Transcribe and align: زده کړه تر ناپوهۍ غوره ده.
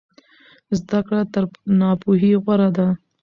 زده 0.79 0.99
کړه 1.07 1.21
تر 1.33 1.43
ناپوهۍ 1.79 2.33
غوره 2.43 2.69
ده. 2.77 2.87